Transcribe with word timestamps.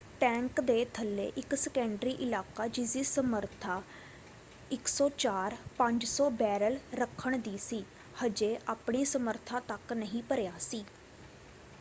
Tank 0.21 0.59
ਦੇ 0.61 0.83
ਥੱਲੇ 0.93 1.25
ਇੱਕ 1.37 1.53
ਸੈਕੰਡਰੀ 1.55 2.11
ਇਲਾਕਾ 2.19 2.65
ਜਿਸਦੀ 2.67 3.03
ਸਮਰੱਥਾ 3.03 3.75
104,500 4.71 6.29
ਬੈਰਲ 6.39 6.79
ਰੱਖਣ 6.95 7.37
ਦੀ 7.41 7.57
ਸੀ 7.59 7.83
ਹਜੇ 8.23 8.57
ਆਪਣੀ 8.67 9.05
ਸਮਰੱਥਾ 9.07 9.59
ਤੱਕ 9.67 9.93
ਨਹੀਂ 9.95 10.23
ਭਰਿਆ 10.23 10.57
ਸੀ। 10.61 10.83